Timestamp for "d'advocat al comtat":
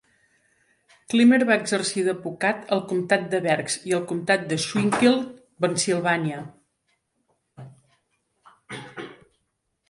2.07-3.27